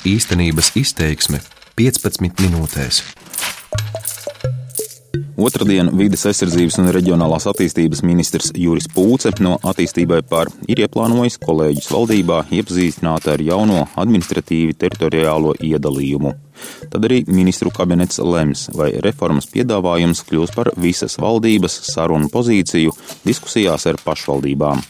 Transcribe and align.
Īstenības 0.00 0.70
izteiksme 0.80 1.42
15 1.76 2.38
minūtēs. 2.40 3.02
Otradien 5.36 5.90
vides 5.92 6.22
aizsardzības 6.30 6.78
un 6.80 6.88
reģionālās 6.96 7.44
attīstības 7.50 8.00
ministrs 8.08 8.48
Juris 8.56 8.88
Pūce 8.88 9.34
no 9.44 9.58
attīstībai 9.60 10.22
par 10.30 10.48
ir 10.72 10.80
ieplānojis 10.86 11.36
kolēģis 11.44 11.90
valdībā 11.92 12.38
iepazīstināt 12.48 13.28
ar 13.28 13.44
jauno 13.44 13.82
administratīvi 14.00 14.78
teritoriālo 14.80 15.52
iedalījumu. 15.60 16.32
Tad 16.88 17.04
arī 17.04 17.20
ministru 17.28 17.68
kabinets 17.68 18.22
lems, 18.24 18.70
vai 18.72 18.94
reformas 19.04 19.50
piedāvājums 19.52 20.24
kļūs 20.30 20.56
par 20.56 20.72
visas 20.80 21.20
valdības 21.20 21.76
sarunu 21.92 22.32
pozīciju 22.32 22.96
diskusijās 23.28 23.84
ar 23.92 24.00
pašvaldībām. 24.00 24.80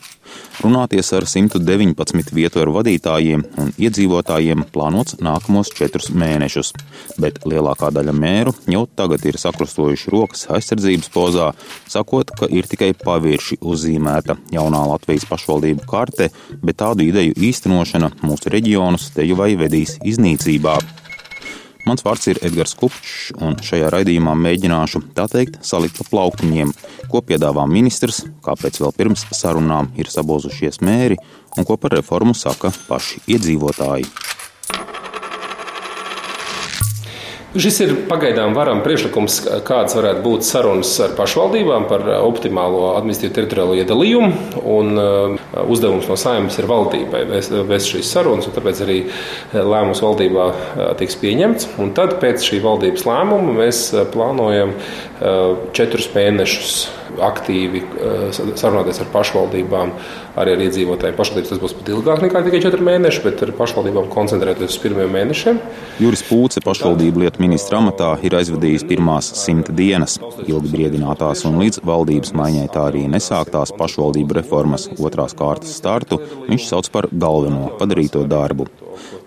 Runāties 0.60 1.08
ar 1.16 1.24
119 1.24 2.34
vietvaru 2.36 2.74
vadītājiem 2.74 3.44
un 3.62 3.70
iedzīvotājiem 3.80 4.66
plānots 4.74 5.16
nākamos 5.24 5.70
četrus 5.76 6.10
mēnešus, 6.12 6.74
bet 7.22 7.40
lielākā 7.48 7.88
daļa 7.96 8.12
mēru 8.12 8.52
jau 8.68 8.84
tagad 8.98 9.24
ir 9.24 9.40
sakrustojuši 9.40 10.12
rokas 10.12 10.46
aizsardzības 10.52 11.10
pozā, 11.14 11.50
sakot, 11.88 12.34
ka 12.36 12.50
ir 12.52 12.68
tikai 12.68 12.92
pavirši 12.98 13.60
uzzīmēta 13.64 14.36
jaunā 14.52 14.84
Latvijas 14.92 15.24
pašvaldību 15.30 15.88
karte, 15.88 16.28
bet 16.60 16.82
tādu 16.84 17.08
ideju 17.08 17.38
īstenošana 17.50 18.12
mūsu 18.20 18.52
reģionus 18.52 19.10
teju 19.16 19.40
vai 19.40 19.54
vedīs 19.60 19.96
iznīcībā. 20.04 20.76
Mans 21.88 22.04
vārds 22.04 22.28
ir 22.30 22.40
Edgars 22.44 22.74
Kupčs, 22.78 23.30
un 23.40 23.56
šajā 23.64 23.88
raidījumā 23.94 24.34
mēģināšu 24.38 25.02
tā 25.16 25.26
teikt 25.32 25.60
salikt 25.66 25.98
pa 25.98 26.06
plauktiņiem, 26.10 26.72
ko 27.10 27.22
piedāvā 27.24 27.64
ministrs, 27.70 28.24
kāpēc 28.44 28.80
vēl 28.82 28.96
pirms 28.96 29.26
sarunām 29.34 29.90
ir 29.98 30.10
sabozušies 30.12 30.82
mēri 30.84 31.18
un 31.56 31.66
ko 31.66 31.78
par 31.80 31.96
reformu 31.96 32.36
saka 32.36 32.72
paši 32.88 33.24
iedzīvotāji. 33.34 34.06
Šis 37.50 37.80
ir 37.82 37.92
pagaidām 38.06 38.52
varam 38.54 38.78
priekšlikums, 38.84 39.40
kādas 39.66 39.96
varētu 39.98 40.20
būt 40.22 40.44
sarunas 40.46 40.92
ar 41.02 41.16
pašvaldībām 41.18 41.88
par 41.90 42.04
optimālo 42.20 42.92
administratīvo 42.92 43.34
teritoriālo 43.40 43.74
iedalījumu. 43.80 44.28
Un, 44.70 44.92
uh, 44.94 45.64
uzdevums 45.66 46.06
no 46.06 46.14
saimnes 46.20 46.60
ir 46.62 46.68
valdībai 46.70 47.24
vēst 47.66 47.90
šīs 47.90 48.12
sarunas, 48.14 48.46
un 48.46 48.54
tāpēc 48.54 48.84
arī 48.86 49.00
lēmums 49.50 50.02
valdībā 50.04 50.46
tiks 51.02 51.18
pieņemts. 51.18 51.72
Un 51.82 51.90
tad 51.98 52.20
pēc 52.22 52.46
šī 52.46 52.62
valdības 52.62 53.08
lēmuma 53.10 53.56
mēs 53.58 53.82
plānojam 54.14 54.76
četrus 55.76 56.08
mēnešus 56.14 56.74
aktīvi 57.20 57.82
sarunāties 58.32 59.00
ar 59.02 59.08
pašvaldībām, 59.12 59.92
arī 60.40 60.54
ar 60.54 60.62
iedzīvotājiem. 60.64 61.16
Pašvaldības 61.18 61.52
tas 61.52 61.60
būs 61.60 61.74
pat 61.76 61.90
ilgāk 61.92 62.22
nekā 62.24 62.42
tikai 62.46 62.60
četri 62.64 62.86
mēneši, 62.86 63.22
bet 63.26 63.42
ar 63.44 63.52
pašvaldībām 63.58 64.08
koncentrēties 64.12 64.76
uz 64.76 64.80
pirmiem 64.80 65.10
mēnešiem. 65.12 65.60
Juris 66.00 66.22
Pūce 66.28 66.62
pašvaldību 66.64 67.24
lietu 67.24 67.42
ministra 67.44 67.80
amatā 67.82 68.12
ir 68.24 68.36
aizvadījis 68.38 68.86
pirmās 68.88 69.32
simta 69.42 69.74
dienas. 69.76 70.16
Ilgi 70.46 70.72
briedinātās 70.72 71.44
un 71.50 71.60
līdz 71.60 71.82
valdības 71.84 72.32
maiņai 72.40 72.68
tā 72.72 72.86
arī 72.92 73.04
nesāktās 73.10 73.74
pašvaldību 73.76 74.40
reformas 74.40 74.88
otrās 74.96 75.36
kārtas 75.36 75.74
startu 75.76 76.22
viņš 76.46 76.70
sauc 76.70 76.92
par 76.94 77.10
galveno 77.12 77.74
padarīto 77.80 78.24
darbu. 78.30 78.70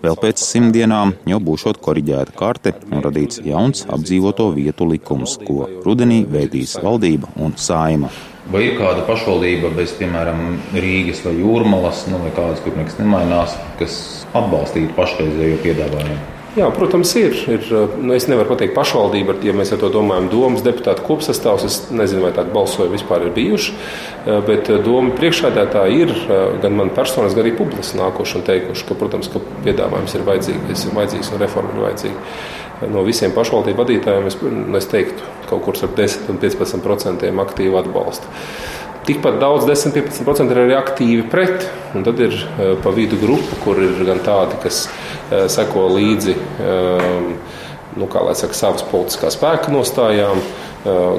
Vēl 0.04 0.16
pēc 0.20 0.40
simt 0.44 0.74
dienām 0.76 1.14
jau 1.28 1.38
būšot 1.42 1.80
koriģēta 1.84 2.34
karte 2.36 2.74
un 2.90 3.00
radīts 3.04 3.40
jauns 3.44 3.86
apdzīvoto 3.88 4.50
vietu 4.54 4.86
likums, 4.90 5.38
ko 5.40 5.64
rudenī 5.84 6.22
veidīs 6.30 6.76
valdība 6.82 7.30
un 7.40 7.56
saima. 7.60 8.10
Vai 8.52 8.66
ir 8.66 8.76
kāda 8.76 9.06
pašvaldība 9.08 9.70
bez, 9.76 9.94
piemēram, 9.96 10.58
Rīgas 10.76 11.22
vai 11.24 11.32
Jūrmalas, 11.38 12.04
nu, 12.12 12.20
vai 12.20 12.32
kādas, 12.36 12.60
kur 12.64 12.76
nekas 12.76 12.98
nemainās, 13.00 13.56
kas 13.80 13.96
atbalstītu 14.36 14.92
pašreizējo 14.98 15.62
piedāvājumu? 15.64 16.33
Jā, 16.54 16.68
protams, 16.70 17.10
ir. 17.18 17.32
ir 17.50 17.64
nu, 17.98 18.12
es 18.14 18.28
nevaru 18.30 18.52
pateikt, 18.52 18.76
pašvaldība, 18.76 19.34
ja 19.42 19.50
mēs 19.58 19.72
ar 19.74 19.80
to 19.82 19.88
domājam, 19.90 20.28
domas 20.30 20.62
deputātu 20.62 21.02
kopsastāvs. 21.02 21.64
Es 21.66 21.78
nezinu, 21.90 22.22
vai 22.22 22.30
tādi 22.36 22.54
balsojumi 22.54 22.94
vispār 22.94 23.24
ir 23.26 23.32
bijuši. 23.34 23.74
Bet 24.46 24.70
doma 24.86 25.10
priekšādētāji 25.18 26.04
ir 26.04 26.12
gan 26.62 26.78
man 26.78 26.92
personīgi, 26.94 27.34
gan 27.34 27.42
arī 27.42 27.56
publiski 27.58 27.98
nākuši 27.98 28.38
un 28.38 28.46
teikuši, 28.46 28.86
ka, 28.86 28.98
protams, 29.00 29.32
ka 29.32 29.42
piedāvājums 29.66 30.14
ir 30.14 30.28
vajadzīgs, 30.30 30.86
ir 30.86 30.94
vajadzīgs 31.00 31.32
un 31.34 31.42
reforma 31.42 31.74
ir 31.74 31.84
vajadzīga. 31.88 32.22
No 32.94 33.02
visiem 33.06 33.34
pašvaldību 33.34 33.82
vadītājiem 33.82 34.30
es, 34.30 34.38
nu, 34.46 34.78
es 34.78 34.86
teiktu, 34.94 35.26
kaut 35.50 35.66
kur 35.66 35.78
starp 35.80 35.98
10 35.98 36.30
un 36.30 36.38
15% 36.38 37.34
aktīvu 37.48 37.82
atbalstu. 37.82 38.30
Tikpat 39.04 39.36
daudz, 39.36 39.66
10-15% 39.68 40.54
ir 40.54 40.58
arī 40.62 40.76
aktīvi 40.78 41.26
pret. 41.28 41.66
Un 41.94 42.06
tad 42.06 42.20
ir 42.24 42.38
pa 42.80 42.92
vidu 42.94 43.18
grupa, 43.20 43.58
kur 43.60 43.76
ir 43.82 43.98
gan 44.06 44.22
tādi, 44.24 44.56
kas 44.62 44.86
seko 45.52 45.88
līdzi 45.94 46.34
uh, 46.34 47.60
nu, 47.96 48.08
saka, 48.34 48.54
savas 48.56 48.84
politiskās 48.90 49.36
spēka 49.38 49.72
nostājām, 49.72 50.40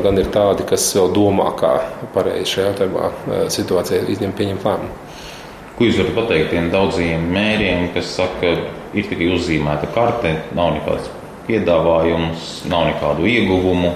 gan 0.03 0.19
ir 0.19 0.29
tādi, 0.33 0.65
kas 0.67 0.85
vēl 0.97 1.11
domā, 1.15 1.49
kā 1.59 1.73
pareizi 2.13 2.55
šajā 2.55 2.71
jautājumā 2.71 3.09
situācijā 3.53 4.01
izņemt 4.13 4.37
pieņemt 4.37 4.65
lēmumu. 4.67 5.03
Ko 5.75 5.87
jūs 5.87 5.99
varat 5.99 6.15
pateikt 6.15 6.51
tiem 6.53 6.69
daudziem 6.71 7.23
mēriem, 7.35 7.89
kas 7.95 8.13
saka, 8.15 8.39
ka 8.41 8.95
ir 8.95 9.07
tikai 9.09 9.31
uzzīmēta 9.35 9.89
karte, 9.95 10.35
nav 10.55 10.75
nekāds 10.77 11.09
piedāvājums, 11.49 12.61
nav 12.71 12.87
nekādu 12.91 13.27
ieguvumu? 13.27 13.91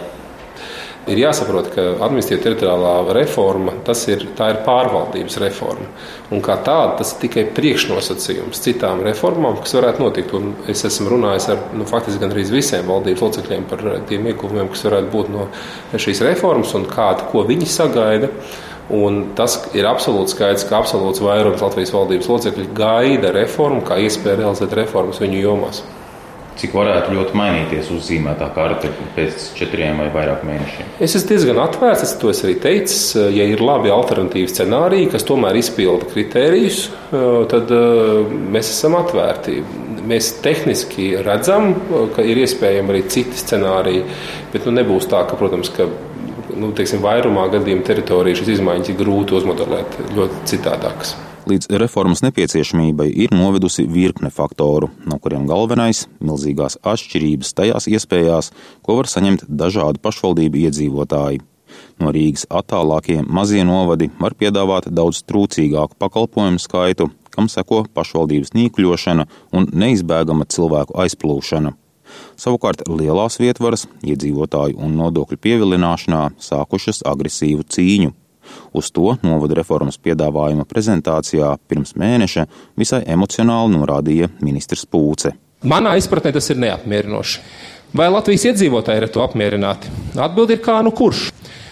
Ir 1.08 1.22
jāsaprot, 1.22 1.70
ka 1.72 1.84
administratīvā 2.04 2.44
teritoriālā 2.44 3.14
reforma 3.16 3.72
ir, 4.12 4.26
ir 4.28 4.58
pārvaldības 4.66 5.38
reforma. 5.42 5.88
Un 6.36 6.44
kā 6.46 6.58
tāda 6.66 6.98
tas 7.00 7.14
ir 7.14 7.22
tikai 7.24 7.46
priekšnosacījums 7.56 8.60
citām 8.66 9.02
reformām, 9.06 9.62
kas 9.64 9.78
varētu 9.78 10.04
notikt. 10.04 10.34
Un 10.38 10.52
es 10.70 10.84
esmu 10.86 11.14
runājis 11.16 11.48
ar 11.56 11.62
nu, 11.74 11.88
faktiski 11.90 12.22
gandrīz 12.22 12.52
visiem 12.54 12.90
valdības 12.92 13.24
locekļiem 13.26 13.68
par 13.72 13.86
tiem 14.09 14.28
ieguvumiem, 14.30 14.70
kas 14.74 14.84
varētu 14.90 15.14
būt 15.14 15.32
no 15.34 15.48
šīs 15.96 16.24
reformas 16.28 16.76
un 16.78 16.90
kādu, 16.90 17.30
ko 17.32 17.46
viņi 17.48 17.70
sagaida. 17.80 18.30
Un 18.94 19.22
tas 19.38 19.56
ir 19.78 19.86
absolūti 19.86 20.34
skaidrs, 20.34 20.66
ka 20.68 20.82
absolūts 20.82 21.22
vairums 21.24 21.64
Latvijas 21.64 21.94
valdības 21.94 22.30
locekļu 22.30 22.68
gaida 22.78 23.32
reformu, 23.38 23.86
kā 23.86 24.02
iespēju 24.04 24.44
realizēt 24.44 24.76
reformas 24.82 25.22
viņu 25.22 25.42
jomās 25.46 25.84
cik 26.59 26.74
varētu 26.75 27.14
ļoti 27.16 27.38
mainīties 27.40 27.92
uzzīmētā 27.96 28.50
karte 28.56 28.92
pēc 29.16 29.50
četriem 29.58 30.02
vai 30.02 30.09
vairāk 30.14 30.44
mēnešiem? 30.47 30.90
Es 31.00 31.16
esmu 31.18 31.31
diezgan 31.31 31.62
atvērts, 31.64 32.03
es 32.06 32.16
to 32.20 32.31
esmu 32.34 32.50
arī 32.50 32.56
teicis. 32.64 33.03
Ja 33.36 33.46
ir 33.47 33.64
labi 33.64 33.94
alternatīvi 33.94 34.52
scenāriji, 34.52 35.12
kas 35.14 35.28
tomēr 35.28 35.59
izpilda 35.59 36.09
kritērijus, 36.12 36.81
tad 37.53 37.72
mēs 38.56 38.74
esam 38.74 38.97
atvērti. 39.00 39.62
Mēs 40.09 40.34
tehniski 40.44 41.12
redzam, 41.25 41.74
ka 42.16 42.25
ir 42.25 42.42
iespējami 42.44 42.96
arī 42.96 43.06
citi 43.12 43.40
scenāriji, 43.40 44.06
bet 44.53 44.68
nu, 44.68 44.76
nebūs 44.80 45.09
tā, 45.12 45.24
ka, 45.30 45.38
protams, 45.40 45.72
ka 45.76 45.88
nu, 46.59 46.74
teiksim, 46.76 47.03
vairumā 47.06 47.47
gadījumu 47.53 47.86
teritoriju 47.88 48.41
šīs 48.41 48.56
izmaiņas 48.58 48.94
ir 48.94 49.02
grūti 49.03 49.38
uzmodelēt 49.40 50.00
ļoti 50.18 50.46
citādākas 50.50 51.18
līdz 51.48 51.70
reformas 51.80 52.24
nepieciešamībai 52.26 53.08
ir 53.24 53.34
novedusi 53.36 53.86
virkne 53.88 54.32
faktoru, 54.34 54.90
no 55.06 55.20
kuriem 55.20 55.48
galvenais- 55.48 56.08
milzīgās 56.28 56.78
atšķirības 56.84 57.54
tajās 57.54 57.88
iespējās, 57.88 58.52
ko 58.84 58.96
var 58.96 59.06
saņemt 59.06 59.46
dažādu 59.48 60.00
pašvaldību 60.00 60.66
iedzīvotāji. 60.66 61.42
No 62.00 62.12
Rīgas 62.12 62.46
attālākie 62.50 63.24
mazie 63.28 63.64
novadi 63.64 64.10
var 64.20 64.34
piedāvāt 64.34 64.90
daudz 64.90 65.24
trūcīgāku 65.24 66.00
pakalpojumu 66.00 66.60
skaitu, 66.60 67.12
kam 67.30 67.48
seko 67.48 67.86
pašvaldības 67.94 68.56
nīkļošana 68.58 69.28
un 69.54 69.68
neizbēgama 69.68 70.48
cilvēku 70.48 70.98
aizplūšana. 71.04 71.74
Savukārt 72.40 72.88
lielās 72.88 73.38
vietvaras 73.40 73.86
iedzīvotāju 74.02 74.80
un 74.82 74.96
nodokļu 74.98 75.38
pievilināšanā 75.38 76.24
sākušas 76.42 77.04
agresīvu 77.06 77.68
cīņu. 77.76 78.14
Uz 78.74 78.92
to 78.94 79.16
novada 79.26 79.58
reformas 79.60 80.00
piedāvājuma 80.02 80.68
prezentācijā 80.70 81.56
pirms 81.70 81.96
mēneša 82.00 82.46
visai 82.80 83.04
emocionāli 83.08 83.76
norādīja 83.76 84.30
ministrs 84.42 84.85
Pūce. 84.90 85.34
Manā 85.68 85.97
izpratnē 86.00 86.32
tas 86.35 86.50
ir 86.53 86.62
neapmierinoši. 86.62 87.41
Vai 87.96 88.06
Latvijas 88.14 88.46
iedzīvotāji 88.52 89.02
ir 89.02 89.08
ar 89.08 89.12
to 89.12 89.23
apmierināti? 89.26 89.90
Atbilde 90.16 90.56
ir 90.56 90.62
kā 90.64 90.78
nu 90.85 90.94
kurš. 90.96 91.32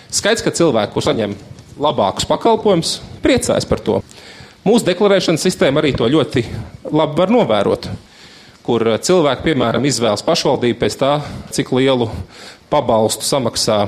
Skaidrs, 0.10 0.44
ka 0.44 0.56
cilvēki, 0.56 0.96
kurš 0.96 1.12
saņem 1.12 1.36
labākus 1.82 2.26
pakalpojumus, 2.28 2.98
priecājas 3.24 3.68
par 3.70 3.84
to. 3.86 4.02
Mūsu 4.68 4.88
deklarēšanas 4.90 5.46
sistēma 5.46 5.80
arī 5.80 5.94
to 5.96 6.10
ļoti 6.12 6.44
labi 6.92 7.22
var 7.22 7.32
novērot. 7.32 7.88
Kur 8.68 8.84
cilvēki, 9.00 9.46
piemēram, 9.46 9.86
izvēlas 9.88 10.26
pašvaldību 10.28 10.80
pēc 10.82 10.98
tā, 11.00 11.12
cik 11.56 11.72
lielu 11.78 12.10
pabalstu 12.72 13.24
samaksā 13.24 13.86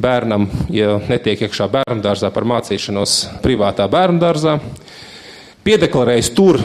bērnam, 0.00 0.48
ja 0.72 0.96
netiek 1.08 1.46
iekšā 1.46 1.68
bērnu 1.70 2.02
dārzā 2.04 2.30
par 2.34 2.46
mācīšanos 2.48 3.16
privātā 3.44 3.86
bērnu 3.90 4.20
dārzā. 4.22 4.56
Piedeklarējis 5.66 6.32
tur, 6.36 6.60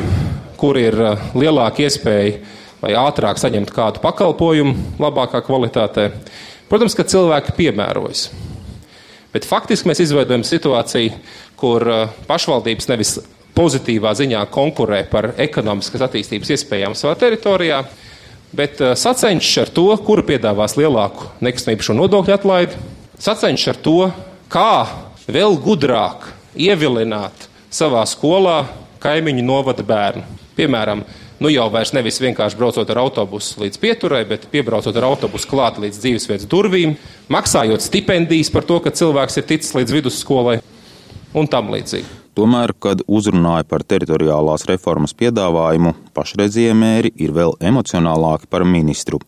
kur 0.59 0.79
ir 0.79 0.95
uh, 0.95 1.29
lielāka 1.35 1.83
iespēja 1.85 2.39
vai 2.81 2.93
ātrāk 2.99 3.39
saņemt 3.41 3.71
kādu 3.75 4.01
pakalpojumu, 4.03 4.75
labākā 5.01 5.41
kvalitātē. 5.45 6.09
Protams, 6.69 6.95
ka 6.97 7.05
cilvēki 7.07 7.55
piemērojas. 7.57 8.29
Bet 9.35 9.47
faktiski 9.47 9.89
mēs 9.89 9.99
izveidojam 10.05 10.45
situāciju, 10.47 11.15
kur 11.59 11.83
uh, 11.91 12.17
pašvaldības 12.29 12.91
nevis 12.91 13.17
pozitīvā 13.55 14.11
ziņā 14.15 14.41
konkurē 14.51 15.03
par 15.11 15.33
ekonomiskas 15.39 16.03
attīstības 16.07 16.55
iespējām 16.55 16.95
savā 16.95 17.15
teritorijā, 17.19 17.83
bet 18.55 18.79
uh, 18.83 18.93
sacenšas 18.99 19.65
ar 19.65 19.73
to, 19.75 19.89
kura 20.07 20.23
piedāvās 20.27 20.77
lielāku 20.79 21.31
nekustamību 21.43 21.99
nodokļu 21.99 22.35
atlaidi, 22.35 22.79
sacenšas 23.19 23.73
ar 23.75 23.81
to, 23.83 23.99
kā 24.51 24.85
vēl 25.27 25.57
gudrāk 25.61 26.29
ievilināt 26.55 27.47
savā 27.73 28.03
skolā 28.07 28.63
kaimiņu 29.03 29.45
novada 29.45 29.83
bērnu. 29.85 30.23
Piemēram, 30.55 31.03
nu 31.43 31.51
jau 31.51 31.65
vairs 31.71 31.91
nevis 31.95 32.21
vienkārši 32.23 32.57
braucot 32.59 32.89
ar 32.89 33.01
autobusu 33.03 33.65
līdz 33.65 33.79
pieturai, 33.81 34.23
bet 34.27 34.47
piebraucot 34.51 34.95
ar 34.95 35.09
autobusu 35.09 35.49
klāt 35.51 35.79
līdz 35.83 35.99
dzīvesvietas 36.03 36.49
durvīm, 36.51 36.95
maksājot 37.31 37.83
stipendijas 37.83 38.53
par 38.53 38.67
to, 38.67 38.79
ka 38.79 38.95
cilvēks 38.95 39.41
ir 39.41 39.49
ticis 39.49 39.75
līdz 39.75 39.97
vidusskolai 39.99 40.59
un 41.35 41.51
tam 41.51 41.73
līdzīgi. 41.75 42.23
Tomēr, 42.35 42.73
kad 42.83 42.99
uzrunāja 43.07 43.63
par 43.67 43.83
teritoriālās 43.87 44.65
reformas 44.67 45.15
piedāvājumu, 45.15 45.93
pašreizie 46.15 46.73
mēri 46.75 47.13
ir 47.15 47.31
vēl 47.35 47.55
emocionālāki 47.63 48.49
par 48.51 48.67
ministru. 48.67 49.21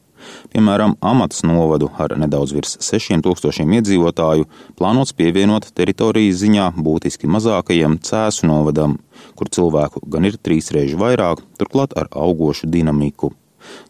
Piemēram, 0.53 0.95
Amatas 1.01 1.44
novadu 1.47 1.89
ar 1.97 2.15
nedaudz 2.19 2.53
virs 2.56 2.77
6000 2.83 3.74
iedzīvotāju 3.79 4.47
plānots 4.79 5.15
pievienot 5.18 5.71
teritorijas 5.77 6.41
ziņā 6.44 6.69
būtiski 6.77 7.29
mazākajam 7.31 8.00
Cēsu 8.03 8.47
novadam, 8.50 8.97
kur 9.35 9.51
cilvēku 9.51 10.06
gan 10.07 10.29
ir 10.29 10.39
trīs 10.39 10.71
reizes 10.75 11.00
vairāk, 11.00 11.44
turklāt 11.59 11.97
ar 12.00 12.09
augošu 12.12 12.69
dinamiku. 12.71 13.33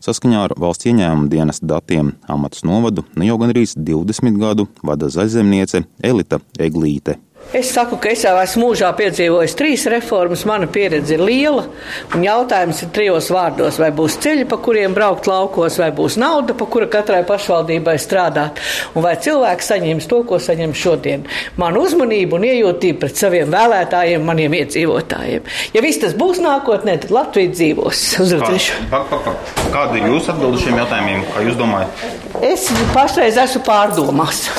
Saskaņā 0.01 0.44
ar 0.48 0.56
valsts 0.57 0.88
ieņēmuma 0.89 1.30
dienas 1.31 1.62
datiem 1.62 2.16
Amatas 2.31 2.66
novadu 2.66 3.06
ne 3.16 3.30
jau 3.30 3.38
gan 3.42 3.54
arī 3.54 3.66
20 3.68 4.42
gadu 4.42 4.68
vada 4.81 5.12
zaļzemniece 5.13 5.84
Elita 6.04 6.42
Eglīte. 6.57 7.19
Es 7.56 7.70
saku, 7.72 7.96
ka 7.96 8.10
es 8.12 8.26
jau 8.26 8.34
esmu 8.42 8.66
mūžā 8.66 8.90
piedzīvojis 8.98 9.54
trīs 9.56 9.86
reformas, 9.88 10.42
mana 10.50 10.68
pieredze 10.68 11.16
ir 11.16 11.22
liela. 11.24 11.64
Jautājums 12.20 12.82
ir 12.84 12.90
trijos 12.92 13.30
vārdos, 13.32 13.78
vai 13.80 13.88
būs 13.96 14.18
ceļi, 14.24 14.44
pa 14.52 14.58
kuriem 14.60 14.96
braukt 14.96 15.30
laukos, 15.32 15.78
vai 15.80 15.88
būs 15.96 16.18
nauda, 16.20 16.58
pa 16.58 16.68
kura 16.68 16.90
katrai 16.92 17.22
pašvaldībai 17.28 17.96
strādāt, 18.04 18.60
un 18.92 19.06
vai 19.06 19.16
cilvēks 19.24 19.72
saņems 19.72 20.10
to, 20.12 20.20
ko 20.28 20.42
saņem 20.44 20.76
šodien. 20.76 21.24
Man 21.56 21.80
uzmanību 21.80 22.36
un 22.36 22.50
iejūtību 22.50 23.00
pret 23.06 23.24
saviem 23.24 23.56
vēlētājiem, 23.56 24.28
maniem 24.28 24.60
iedzīvotājiem. 24.60 25.48
Ja 25.78 25.86
viss 25.86 26.04
tas 26.04 26.18
būs 26.20 26.44
nākotnē, 26.44 26.98
tad 27.06 27.16
Latvija 27.16 27.56
dzīvos 27.56 28.04
uz 28.26 28.36
redzēšanu. 28.36 28.92
Kāda 29.72 29.96
ir 29.96 30.10
jūsu 30.12 30.36
atbilde 30.36 30.66
šiem 30.66 30.82
jautājumiem? 30.84 31.24
Kā 31.32 31.48
jūs 31.48 31.60
domājat? 31.64 32.08
Es 32.44 32.68
pašreiz 32.92 33.40
esmu 33.48 33.64
pārdomās. 33.68 34.50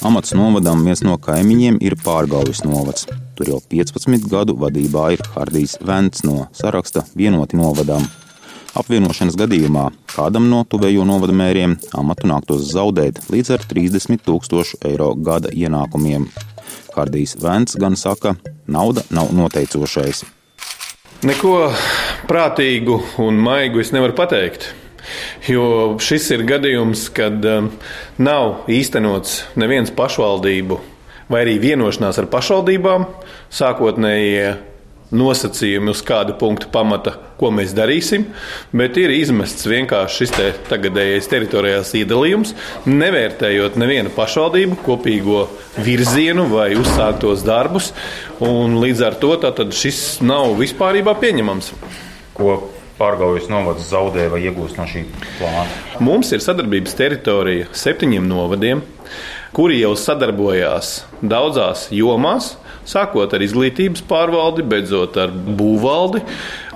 Amats 0.00 0.32
novadam 0.32 0.80
viens 0.80 1.02
no 1.04 1.18
kaimiņiem 1.20 1.76
ir 1.84 1.92
Pārgaujas 2.00 2.62
novads. 2.64 3.04
Tur 3.36 3.50
jau 3.52 3.58
15 3.68 4.24
gadu 4.32 4.54
vadībā 4.56 5.10
ir 5.12 5.20
Hardijs 5.34 5.74
Vents 5.84 6.24
no 6.24 6.46
saraksta 6.56 7.02
vienoti 7.12 7.58
novadām. 7.60 8.06
Apvienošanas 8.80 9.36
gadījumā 9.36 9.90
kādam 10.14 10.48
no 10.48 10.62
tuvējo 10.64 11.04
novada 11.04 11.36
mēriem 11.36 11.76
amatu 12.00 12.30
nāktos 12.32 12.64
zaudēt 12.72 13.20
līdz 13.28 13.52
ar 13.58 13.68
30 13.74 14.24
tūkstošu 14.24 14.80
eiro 14.88 15.12
gada 15.20 15.52
ienākumiem. 15.52 16.30
Hardijs 16.96 17.36
Vents 17.44 17.76
gan 17.76 17.92
saka, 17.92 18.38
nauda 18.64 19.04
nav 19.12 19.34
noteicošais. 19.36 20.24
Neko 21.28 21.56
prātīgu 22.24 23.02
un 23.20 23.36
maigu 23.36 23.84
es 23.84 23.92
nevaru 23.92 24.16
pateikt. 24.16 24.70
Jo 25.48 25.96
šis 26.02 26.30
ir 26.36 26.46
gadījums, 26.48 27.08
kad 27.16 27.44
um, 27.48 27.70
nav 28.20 28.70
īstenots 28.70 29.44
neviens 29.60 29.92
pašvaldību 29.94 30.80
vai 31.30 31.44
arī 31.44 31.60
vienošanās 31.62 32.18
ar 32.18 32.26
pašvaldībām 32.30 33.06
sākotnējie 33.54 34.50
nosacījumi, 35.10 35.90
uz 35.90 36.02
kādu 36.06 36.36
punktu 36.38 36.68
pamata, 36.70 37.16
ko 37.40 37.50
mēs 37.54 37.72
darīsim, 37.74 38.28
bet 38.76 38.98
ir 39.00 39.10
izmests 39.14 39.66
vienkārši 39.66 40.20
šis 40.20 40.34
te 40.36 40.48
tagadējais 40.68 41.28
teritorijās 41.30 41.92
iedalījums, 41.98 42.54
nevērtējot 42.86 43.78
nevienu 43.80 44.12
pašvaldību 44.14 44.78
kopīgo 44.86 45.46
virzienu 45.82 46.46
vai 46.52 46.72
uzsāktos 46.78 47.42
darbus, 47.46 47.90
līdz 48.40 49.06
ar 49.08 49.18
to 49.22 49.34
šis 49.74 50.20
nav 50.22 50.54
vispārībā 50.60 51.16
pieņemams. 51.18 51.72
Ko 52.36 52.60
Pārgaujas 53.00 53.48
novads 53.48 53.86
zaudē 53.88 54.26
vai 54.28 54.42
iegūst 54.44 54.76
no 54.76 54.84
šī 54.88 55.06
plāna? 55.38 55.64
Mums 56.04 56.34
ir 56.36 56.42
sadarbības 56.44 56.96
teritorija 56.98 57.70
septiņiem 57.72 58.26
novadiem, 58.28 58.82
kuri 59.56 59.80
jau 59.80 59.94
sadarbojās 59.96 60.92
daudzās 61.24 61.86
jomās, 61.96 62.54
sākot 62.84 63.32
ar 63.32 63.44
izglītības 63.46 64.04
pārvaldi, 64.10 64.66
beidzot 64.68 65.16
ar 65.20 65.32
būvvaldi. 65.32 66.22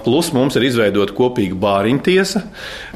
Plus 0.04 0.32
mums 0.36 0.56
ir 0.56 0.66
izveidota 0.68 1.14
kopīga 1.16 1.56
bāriņtiesa. 1.60 2.42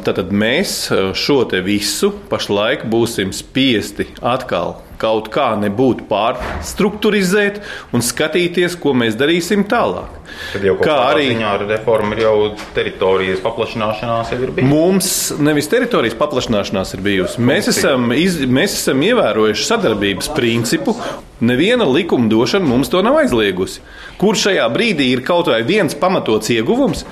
Tad 0.04 0.32
mēs 0.32 0.90
šo 1.16 1.38
visu 1.64 2.12
pašlaik 2.32 2.84
būsim 2.88 3.32
spiesti 3.36 4.08
atkal 4.20 4.76
kaut 4.98 5.30
kā 5.32 5.52
nebūtu 5.60 6.06
pārstruktūrizēt 6.10 7.60
un 7.94 8.04
skatīties, 8.04 8.76
ko 8.80 8.94
mēs 8.98 9.18
darīsim 9.18 9.64
tālāk. 9.70 10.18
Tad 10.52 10.64
jau 10.66 10.74
kā 10.80 10.96
arī 11.08 11.30
ar 11.44 11.64
reformu 11.66 12.14
ir 12.14 12.24
jau 12.26 12.34
teritorijas 12.76 13.40
paplašināšanās 13.44 14.32
jau 14.34 14.40
ir 14.42 14.52
bijusi. 14.58 14.68
Mums 14.70 15.10
nevis 15.42 15.70
teritorijas 15.72 16.18
paplašināšanās 16.18 16.94
ir 16.96 17.04
bijusi. 17.06 17.40
Mēs 17.48 17.70
esam, 17.72 18.12
iz, 18.16 18.40
mēs 18.44 18.76
esam 18.80 19.02
ievērojuši 19.08 19.66
sadarbības 19.70 20.30
principu. 20.36 20.94
Neviena 21.38 21.86
likumdošana 21.86 22.66
mums 22.66 22.90
to 22.90 23.00
nav 23.06 23.20
aizliegusi. 23.22 23.82
Kur 24.18 24.38
šajā 24.38 24.66
brīdī 24.74 25.12
ir 25.14 25.24
kaut 25.26 25.50
vai 25.52 25.62
viens 25.66 25.94
pamatots 25.98 26.50
ieguvums? 26.54 27.04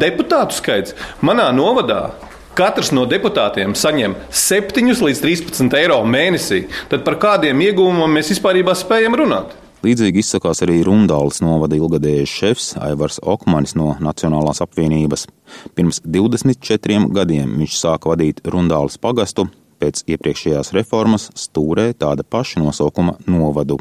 Deputātu 0.00 0.58
skaits 0.58 0.96
manā 1.24 1.48
novadā 1.54 2.08
katrs 2.54 2.92
no 2.94 3.04
deputātiem 3.10 3.74
saņem 3.78 4.14
7 4.30 4.94
līdz 4.94 5.20
13 5.24 5.76
eiro 5.80 6.00
mēnesī, 6.06 6.64
tad 6.90 7.04
par 7.06 7.18
kādiem 7.22 7.60
ieguvumiem 7.66 8.18
mēs 8.18 8.32
vispār 8.34 8.62
spējam 8.78 9.18
runāt? 9.18 9.54
Līdzīgi 9.84 10.22
izsakās 10.22 10.62
arī 10.64 10.78
Rundāls 10.86 11.42
novada 11.44 11.76
ilgadējais 11.76 12.30
šefs 12.38 12.68
Aivars 12.80 13.18
Okmanis 13.20 13.74
no 13.76 13.90
Nacionālās 14.00 14.62
apvienības. 14.64 15.26
Pirms 15.76 16.00
24 16.06 17.10
gadiem 17.12 17.58
viņš 17.60 17.76
sāka 17.82 18.14
vadīt 18.14 18.40
Rundāls 18.48 18.96
pagastu, 18.96 19.44
pēc 19.82 20.06
iepriekšējās 20.14 20.72
reformas 20.78 21.28
stūrē 21.36 21.90
tāda 22.00 22.24
paša 22.24 22.64
nosaukuma 22.64 23.18
novadu. 23.28 23.76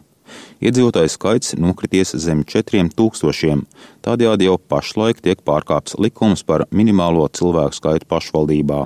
Iedzīvotāju 0.64 1.12
skaits 1.12 1.56
nokrities 1.60 2.16
zem 2.24 2.44
4000. 2.48 3.64
Tādējādi 4.06 4.50
jau 4.50 4.58
pašlaik 4.58 5.22
tiek 5.24 5.42
pārkāpts 5.46 5.98
likums 6.00 6.44
par 6.48 6.66
minimālo 6.72 7.28
cilvēku 7.28 7.80
skaitu 7.80 8.10
pašvaldībā. 8.10 8.84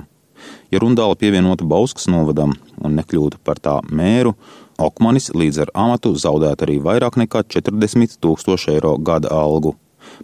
Ja 0.70 0.80
Rundāla 0.82 1.16
pievienota 1.18 1.66
Bauskas 1.66 2.06
novadam 2.10 2.54
un 2.78 2.96
nekļūtu 2.98 3.40
par 3.44 3.60
tā 3.62 3.78
mēru, 3.90 4.36
Okmanis 4.78 5.32
līdz 5.34 5.64
ar 5.64 5.70
amatu 5.74 6.12
zaudētu 6.14 6.62
arī 6.62 6.76
vairāk 6.78 7.16
nekā 7.18 7.42
40 7.50 8.20
tūkstoši 8.22 8.76
eiro 8.76 8.92
gada 9.02 9.32
algu. 9.34 9.74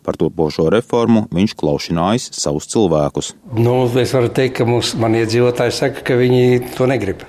Par 0.07 0.15
to 0.19 0.29
pošo 0.31 0.69
reformu 0.71 1.25
viņš 1.35 1.57
klaušinājis 1.59 2.29
savus 2.39 2.69
cilvēkus. 2.71 3.33
Nu, 3.59 3.83
es 4.01 4.15
varu 4.15 4.31
teikt, 4.31 4.61
ka 4.61 4.67
man 5.03 5.19
iedzīvotāji 5.19 5.75
saka, 5.75 6.05
ka 6.07 6.19
viņi 6.21 6.75
to 6.77 6.87
negrib. 6.91 7.27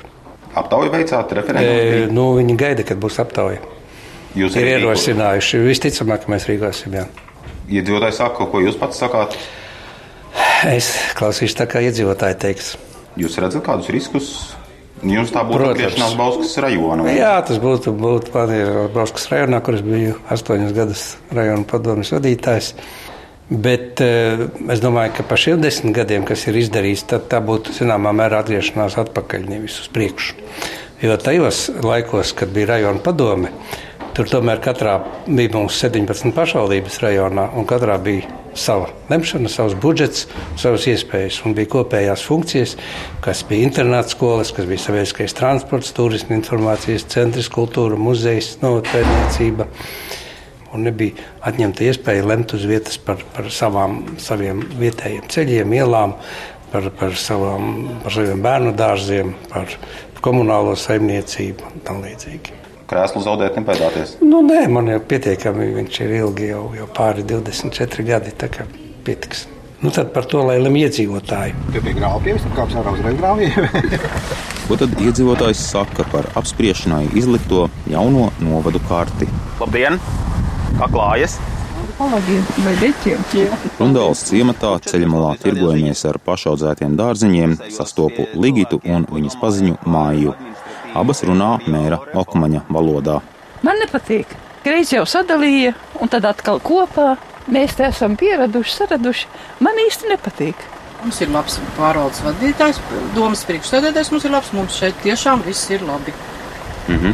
Aptauju 0.55 0.93
veicāt 0.93 1.33
referendumu? 1.35 2.05
E, 2.05 2.05
nu, 2.13 2.27
viņi 2.37 2.59
gaida, 2.61 2.85
kad 2.87 3.01
būs 3.01 3.17
aptauja. 3.25 3.59
Jūs 4.35 4.57
ir 4.59 4.73
ierosinājuši. 4.73 5.61
Visticamāk, 5.63 6.27
mēs 6.31 6.49
rīkosim. 6.49 6.97
Jā. 6.99 7.05
Iedzīvotāji 7.71 8.17
saka, 8.17 8.47
ko 8.51 8.59
jūs 8.63 8.75
pats 8.79 8.99
sakāt? 8.99 9.37
Es 10.67 10.91
klausīšu 11.15 11.61
tā, 11.61 11.69
kā 11.71 11.81
iedzīvotāji 11.87 12.37
teiks. 12.43 12.75
Jūs 13.19 13.39
redzat 13.39 13.63
kādus 13.65 13.89
riskus? 13.95 14.29
Jums 15.05 15.31
tā 15.31 15.43
būtu 15.45 15.69
atgriešanās 15.69 16.15
Bauskas 16.17 16.55
rajonā? 16.63 17.07
Jā, 17.13 17.35
tas 17.47 17.59
būtu, 17.61 17.93
būtu 17.99 18.45
Bauskas 18.95 19.27
rajonā, 19.31 19.59
kur 19.63 19.77
es 19.77 19.83
biju 19.85 20.15
astoņus 20.33 20.75
gadus 20.75 21.03
rajona 21.35 21.67
padomjas 21.69 22.13
vadītājs. 22.15 22.71
Bet 23.45 24.01
uh, 24.01 24.47
es 24.73 24.81
domāju, 24.81 25.13
ka 25.19 25.27
par 25.29 25.39
šiem 25.39 25.61
desmit 25.61 25.93
gadiem, 25.99 26.25
kas 26.25 26.47
ir 26.49 26.57
izdarīts, 26.57 27.05
tā 27.05 27.41
būtu 27.45 27.75
zināmā 27.77 28.15
mērā 28.17 28.41
atgriešanās 28.41 28.97
atpakaļ, 29.03 29.45
nevis 29.51 29.77
uz 29.83 29.91
priekšu. 29.93 30.39
Jo 31.03 31.19
tajos 31.21 31.67
laikos, 31.83 32.31
kad 32.39 32.49
bija 32.55 32.71
rajona 32.73 33.03
padome, 33.05 33.51
Tur 34.15 34.29
tomēr 34.31 34.61
katrā 34.63 34.93
bija 35.27 35.51
mums 35.51 35.75
17 35.83 36.31
pašvaldības 36.37 37.01
rajonā, 37.03 37.49
un 37.59 37.65
katrā 37.67 37.97
bija 37.99 38.29
sava 38.55 38.87
lemšana, 39.09 39.49
savs 39.51 39.75
budžets, 39.83 40.21
savas 40.55 40.85
iespējas. 40.87 41.41
Un 41.43 41.51
bija 41.57 41.73
kopējās 41.73 42.23
funkcijas, 42.23 42.77
kas 43.25 43.43
bija 43.49 43.67
internāta 43.67 44.13
skolas, 44.13 44.53
kas 44.55 44.69
bija 44.69 44.85
sabiedriskais 44.85 45.35
transports, 45.35 45.91
turisma 45.97 46.37
informācijas 46.37 47.03
centrs, 47.11 47.51
kultūra, 47.51 47.99
muzejs, 47.99 48.53
novērtniecība. 48.63 49.67
Un 50.71 50.87
nebija 50.87 51.27
atņemta 51.51 51.83
iespēja 51.89 52.23
lemt 52.31 52.55
uz 52.55 52.63
vietas 52.71 52.95
par, 52.95 53.19
par 53.35 53.51
savām, 53.51 53.99
saviem 54.23 54.63
vietējiem 54.79 55.27
ceļiem, 55.35 55.75
ielām, 55.81 56.15
par, 56.71 56.87
par, 57.01 57.19
savām, 57.19 57.73
par 58.03 58.15
saviem 58.15 58.47
bērnu 58.47 58.77
dārziem, 58.79 59.35
par 59.51 59.75
komunālo 60.23 60.79
saimniecību 60.79 61.73
un 61.73 61.83
tam 61.83 61.99
līdzīgi. 62.07 62.64
Krēslu 62.89 63.23
zaudēt, 63.25 63.57
nebaidāties? 63.59 64.17
Nu, 64.25 64.43
nē, 64.45 64.65
man 64.71 64.89
jau 64.91 65.01
pietiekami 65.09 65.71
viņš 65.79 65.99
ir 66.05 66.15
ilgi, 66.21 66.51
jau, 66.53 66.63
jau 66.77 66.87
pāri 66.95 67.25
24 67.27 68.07
gadi. 68.07 68.33
Tā 68.37 68.51
kā 68.53 68.67
pietiks. 69.05 69.47
Nu, 69.83 69.91
tad 69.93 70.13
par 70.15 70.25
to, 70.25 70.39
lai 70.47 70.55
lemj 70.57 70.85
iedzīvotāji. 70.85 71.53
Tur 71.73 71.83
bija 71.85 72.11
tur 72.41 72.53
kāpjas 72.55 72.77
ārā 72.79 72.93
uzreiz 72.95 73.17
grāmatījumi. 73.19 73.99
Ko 74.65 74.77
tad 74.81 74.95
iedzīvotājs 75.03 75.59
saka 75.61 76.05
par 76.09 76.29
apspriešanai 76.39 77.03
izlikto 77.19 77.67
jauno 77.91 78.31
novadu 78.41 78.81
karti? 78.89 79.27
Labdien! 79.59 79.99
Kā 80.79 80.89
klājas? 80.91 81.37
Rundāls 83.79 84.23
ciematā 84.27 84.71
ceļmalā 84.83 85.35
tirgojamies 85.43 86.01
ar 86.09 86.19
pašaudzētiem 86.25 86.97
dārziņiem, 86.99 87.53
sastopu 87.71 88.25
Ligitu 88.35 88.81
un 88.83 89.05
viņas 89.11 89.37
paziņu 89.39 89.77
māju. 89.87 90.33
Abas 90.95 91.23
runā 91.27 91.57
mēra 91.67 91.99
okmaņa 92.15 92.61
valodā. 92.71 93.19
Man 93.65 93.81
nepatīk. 93.83 94.29
Reiz 94.65 94.93
jau 94.93 95.03
sadalīja, 95.05 95.73
un 96.01 96.09
tad 96.09 96.25
atkal 96.25 96.61
kopā. 96.63 97.15
Mēs 97.51 97.75
te 97.77 97.85
esam 97.85 98.15
pieraduši, 98.17 98.71
saraduši. 98.79 99.27
Man 99.61 99.77
īsti 99.83 100.09
nepatīk. 100.09 100.63
Mums 101.03 101.19
ir 101.21 101.29
labs 101.29 101.59
pārvaldes 101.75 102.23
vadītājs, 102.25 102.79
domas 103.13 103.43
priekšsēdētājs 103.45 104.09
mums 104.13 104.25
ir 104.25 104.33
labs. 104.33 104.53
Mums 104.55 104.79
šeit 104.79 104.97
tiešām 105.03 105.43
viss 105.45 105.69
ir 105.69 105.83
labi. 105.85 106.15
Mm 106.87 106.97
-hmm. 106.97 107.13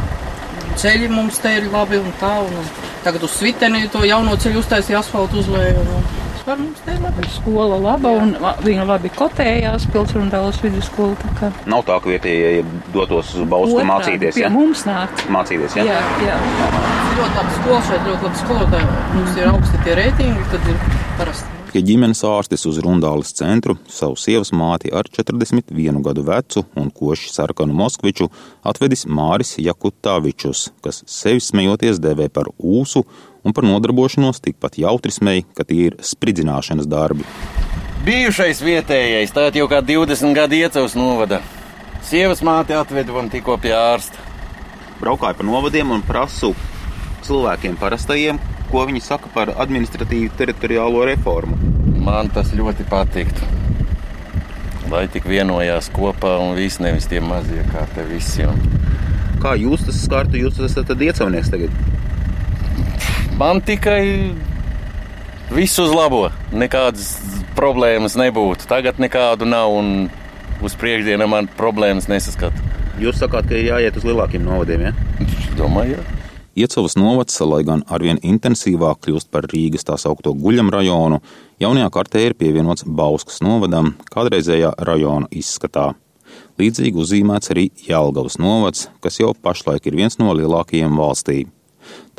Ceļi 0.80 1.08
mums 1.12 1.38
te 1.38 1.52
ir 1.56 1.68
labi 1.72 1.98
un 1.98 2.12
tā. 2.20 2.32
Un 2.46 2.70
tagad 3.04 3.22
uz 3.22 3.34
svitenī 3.40 3.88
to 3.90 4.04
jauno 4.04 4.36
ceļu 4.36 4.62
uztaisīja 4.62 4.98
asfaltu 4.98 5.42
uzlēju. 5.42 5.80
Un, 5.80 6.21
Vispār 6.42 6.58
mums 6.58 6.80
te 6.82 6.94
labi. 6.98 7.26
Skola 7.30 7.76
laba 7.78 8.10
un 8.18 8.32
viņa 8.66 8.86
labi 8.88 9.12
kotējās 9.14 9.84
pilsrundālas 9.94 10.58
vidusskola. 10.58 11.52
Nav 11.70 11.84
tā, 11.86 12.00
ka 12.02 12.10
vietējie 12.10 12.64
dotos 12.90 13.30
uz 13.36 13.46
Baustu 13.46 13.86
mācīties, 13.86 14.40
ja? 14.42 14.50
mums 14.50 14.82
nāk. 14.88 15.22
Mācīties, 15.30 15.78
ja? 15.78 15.86
Jā, 15.86 16.02
jā. 16.26 16.42
Ir 16.42 17.16
ļoti 17.20 17.38
labi 17.38 17.58
skola 17.60 17.80
šeit, 17.86 18.04
ļoti 18.10 18.26
labi 18.26 18.42
skolotāji. 18.42 18.92
Mums 19.14 19.38
ir 19.38 19.50
augsti 19.54 19.86
tie 19.86 19.98
reitingi, 20.02 20.50
tad 20.50 20.70
ir 20.74 20.86
parasti. 21.20 21.51
Pie 21.72 21.80
ģimenes 21.88 22.20
ārstes 22.28 22.66
uz 22.68 22.76
Rundāles 22.84 23.30
centru 23.32 23.78
savu 23.88 24.18
sievas 24.20 24.50
māti 24.52 24.90
ar 24.92 25.06
41 25.08 26.02
gadu 26.04 26.20
vecu 26.26 26.60
un 26.76 26.90
koši 26.92 27.30
sarkanu 27.32 27.72
Moskviču 27.78 28.26
atvedis 28.68 29.06
Māris 29.08 29.54
Jakutāvičus, 29.56 30.66
kas 30.84 31.00
sevi 31.08 31.40
smejoties 31.40 31.96
dēvē 32.04 32.28
par 32.28 32.50
ūsu 32.58 33.06
un 33.40 33.56
par 33.56 33.64
nodarbošanos 33.64 34.42
tikpat 34.44 34.76
jautri 34.84 35.16
smēj, 35.16 35.46
ka 35.56 35.64
tie 35.64 35.88
ir 35.88 35.96
spridzināšanas 36.04 36.90
darbi. 36.92 37.24
Bijušais 38.04 38.60
vietējais, 38.60 39.32
tā 39.32 39.48
jau 39.56 39.64
kā 39.72 39.80
20 39.80 40.36
gadu 40.36 40.60
iecavs 40.60 40.92
novada. 41.00 41.40
Sievas 42.04 42.44
māte 42.44 42.76
atveda 42.76 43.16
man 43.16 43.32
tikko 43.32 43.56
pie 43.56 43.72
ārsta. 43.72 44.20
Braukāju 45.00 45.40
pa 45.40 45.48
novadiem 45.48 45.96
un 45.96 46.04
prasu 46.04 46.52
cilvēkiem 47.24 47.80
parastajiem, 47.80 48.44
ko 48.72 48.86
viņi 48.88 49.02
saka 49.04 49.28
par 49.34 49.52
administratīvu 49.60 50.32
teritoriālo 50.38 51.04
reformu. 51.04 51.58
Man 52.02 52.30
tas 52.32 52.54
ļoti 52.56 52.86
patiktu. 52.88 53.48
Lai 54.92 55.04
tik 55.12 55.28
vienojās 55.28 55.90
kopā 55.92 56.34
un 56.40 56.56
viss 56.56 56.80
nevis 56.82 57.08
tie 57.08 57.20
mazie 57.24 57.64
kā 57.68 57.84
te 57.94 58.04
visiem. 58.08 58.56
Kā 59.42 59.54
jūs 59.60 59.84
tas 59.86 60.00
skārtu, 60.06 60.40
jūs 60.40 60.60
esat 60.64 60.90
iecavnieks 60.96 61.52
tagad? 61.52 61.76
Man 63.38 63.60
tikai 63.64 64.32
viss 65.52 65.80
uz 65.82 65.92
labo, 65.92 66.26
nekādas 66.52 67.14
problēmas 67.58 68.16
nebūtu. 68.20 68.68
Tagad 68.70 69.00
nekādu 69.02 69.48
nav 69.48 69.72
un 69.76 69.92
uz 70.64 70.76
priekšdienu 70.80 71.28
man 71.28 71.50
problēmas 71.58 72.08
nesaskatu. 72.12 72.72
Jūs 73.02 73.20
sakāt, 73.20 73.48
ka 73.50 73.58
jāiet 73.58 73.96
uz 73.98 74.04
lielākiem 74.06 74.44
novadiem, 74.46 74.88
ja? 74.88 75.28
Domāju, 75.58 75.98
jā. 75.98 76.21
Iecavas 76.52 76.98
novads, 77.00 77.38
lai 77.48 77.62
gan 77.64 77.80
arvien 77.88 78.18
intensīvāk 78.20 79.06
kļūst 79.06 79.30
par 79.32 79.46
Rīgas 79.48 79.86
tā 79.88 79.94
saukto 79.96 80.34
guļam 80.36 80.68
rajonu, 80.74 81.22
jaunajā 81.62 81.88
kartē 81.94 82.26
ir 82.26 82.34
pievienots 82.36 82.84
Bauskas 82.84 83.40
novadam, 83.40 83.94
kādreizējā 84.12 84.74
rajona 84.84 85.30
izskatā. 85.32 85.94
Līdzīgi 86.60 87.00
uzzīmēts 87.00 87.54
arī 87.54 87.70
Jelgavas 87.86 88.36
novads, 88.36 88.90
kas 89.00 89.16
jau 89.22 89.32
pašlaik 89.32 89.88
ir 89.88 89.96
viens 89.96 90.20
no 90.20 90.36
lielākajiem 90.36 90.92
valstī. 91.00 91.46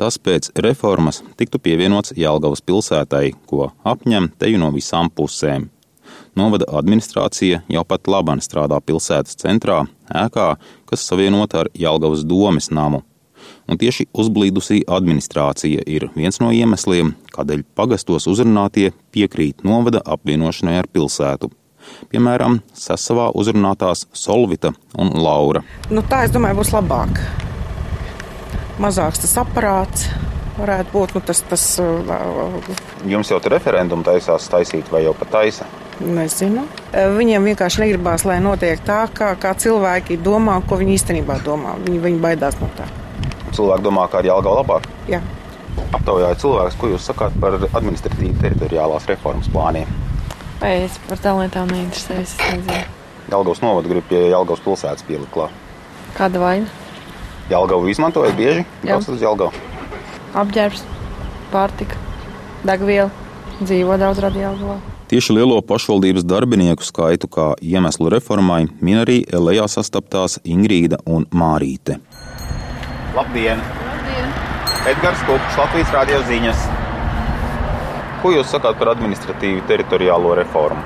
Tas 0.02 0.18
pēc 0.18 0.50
reformas 0.66 1.22
tiktu 1.38 1.62
pievienots 1.62 2.16
Jelgavas 2.18 2.64
pilsētai, 2.66 3.36
ko 3.46 3.70
apņem 3.86 4.32
teju 4.42 4.58
no 4.58 4.74
visām 4.74 5.14
pusēm. 5.14 5.70
Novada 6.34 6.66
administrācija 6.74 7.62
jau 7.70 7.86
pat 7.86 8.10
laban 8.10 8.42
strādā 8.42 8.82
pilsētas 8.82 9.38
centrā, 9.38 9.84
ēkā, 10.10 10.54
kas 10.90 11.06
savienota 11.06 11.62
ar 11.62 11.74
Jelgavas 11.78 12.26
domes 12.26 12.72
namu. 12.74 13.04
Un 13.64 13.80
tieši 13.80 14.06
uzblīdusī 14.12 14.82
administrācija 14.92 15.84
ir 15.88 16.10
viens 16.16 16.40
no 16.42 16.50
iemesliem, 16.52 17.14
kādēļ 17.32 17.64
pagastos 17.76 18.28
uzrunātie 18.28 18.90
piekrīt 19.14 19.64
novada 19.64 20.02
apvienošanai 20.04 20.76
ar 20.82 20.88
pilsētu. 20.92 21.50
Piemēram, 22.12 22.58
sasavā 22.76 23.30
uzrunātās 23.36 24.06
Solvita 24.16 24.72
un 24.96 25.12
Laura. 25.20 25.64
Nu, 25.92 26.04
tā, 26.04 26.24
es 26.24 26.32
domāju, 26.34 26.60
būs 26.60 26.72
labāk. 26.76 27.20
Mazāks 28.80 29.22
tas 29.24 29.36
aparāts 29.40 30.08
varētu 30.58 30.92
būt. 30.94 31.16
Nu, 31.16 31.24
tas, 31.24 31.44
tas, 31.48 31.64
uh, 31.82 32.74
Jums 33.08 33.32
jau 33.32 33.40
tur 33.40 33.56
referendumu 33.56 34.06
taisās 34.06 34.48
taisīt, 34.52 34.92
vai 34.92 35.04
jau 35.06 35.16
pat 35.18 35.32
taisa? 35.38 35.68
nezinu. 36.00 36.64
Viņiem 36.92 37.50
vienkārši 37.50 37.84
negribās, 37.84 38.24
lai 38.26 38.40
notiek 38.42 38.80
tā, 38.86 39.04
kā, 39.14 39.34
kā 39.40 39.54
cilvēki 39.58 40.18
domā, 40.22 40.60
ko 40.66 40.78
viņi 40.80 40.98
īstenībā 40.98 41.38
domā. 41.46 41.76
Viņi, 41.84 42.02
viņi 42.08 42.22
baidās 42.22 42.58
no 42.62 42.70
tā. 42.78 42.88
Cilvēki 43.54 43.86
domā, 43.86 44.06
ka 44.10 44.20
ar 44.20 44.28
Jālgau 44.28 44.56
labāk. 44.58 44.88
Jā. 45.10 45.20
Aptaujāju 45.94 46.40
cilvēkus, 46.42 46.78
ko 46.78 46.90
jūs 46.90 47.06
sakāt 47.10 47.34
par 47.42 47.56
administratīvi 47.62 48.34
teritoriālās 48.42 49.06
reformas 49.10 49.50
plāniem. 49.50 49.90
Vai 50.60 50.72
es 50.84 50.96
par 51.08 51.20
tām 51.22 51.42
lietām 51.42 51.70
neinteresējos? 51.70 52.34
Jelgavas 53.30 53.62
novada 53.62 53.90
grib 53.90 54.06
pie 54.10 54.26
Jelgavas 54.30 54.62
pilsētas 54.64 55.06
pielikt 55.06 55.32
klāt. 55.34 55.54
Kāda 56.18 56.42
vaina? 56.42 56.70
Jelgavu 57.50 57.90
izmantojat 57.92 58.36
bieži? 58.38 58.64
Jā. 58.82 58.94
Braucat 58.94 59.14
uz 59.14 59.22
Jelgavu. 59.22 59.62
Apģērbs, 60.34 60.82
pārtika, 61.52 61.98
degviela, 62.66 63.10
dzīvo 63.60 63.98
daudz 64.00 64.22
radījālā. 64.24 64.80
Tieši 65.10 65.36
lielo 65.36 65.60
pašvaldības 65.62 66.24
darbinieku 66.26 66.82
skaitu 66.86 67.28
kā 67.30 67.50
iemeslu 67.62 68.08
reformai 68.14 68.64
min 68.80 69.02
arī 69.02 69.20
Lejā 69.30 69.66
sastaptās 69.70 70.38
Ingrīda 70.42 71.02
un 71.04 71.28
Mārīte. 71.30 72.00
Labdien! 73.14 73.60
Labdien! 73.86 74.30
Edgars 74.90 75.20
Kupčs, 75.26 75.58
Latvijas 75.58 75.92
radio 75.94 76.18
ziņas. 76.26 76.64
Ko 78.22 78.32
jūs 78.34 78.50
sakāt 78.50 78.80
par 78.80 78.90
administratīvu 78.90 79.62
teritoriālo 79.68 80.32
reformu? 80.40 80.82